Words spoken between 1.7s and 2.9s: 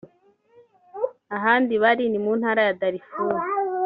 bari ni mu Ntara ya